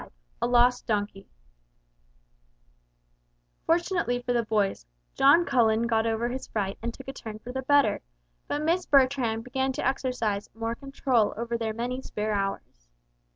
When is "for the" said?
4.23-4.41, 7.37-7.61